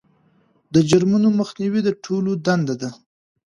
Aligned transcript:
د 0.73 0.75
جرمونو 0.89 1.27
مخنیوی 1.39 1.81
د 1.83 1.89
ټولو 2.03 2.31
دنده 2.45 2.75
ده. 2.81 2.89